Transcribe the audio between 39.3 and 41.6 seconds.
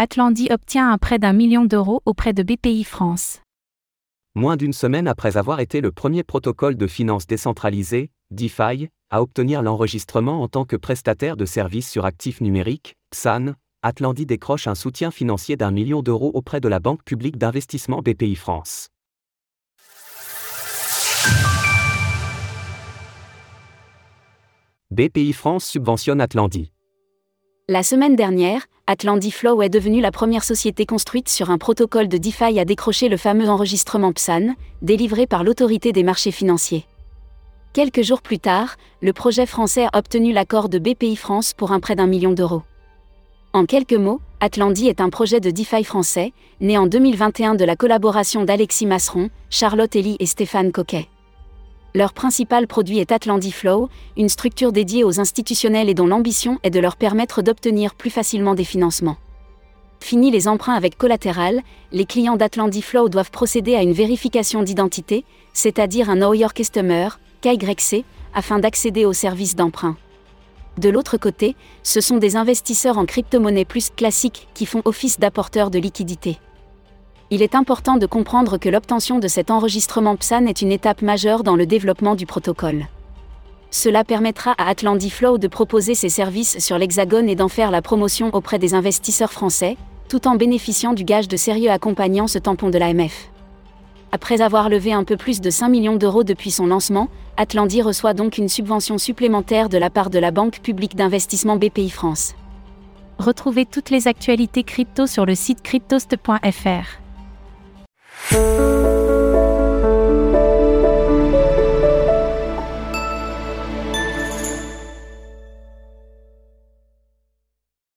français a obtenu l'accord de BPI France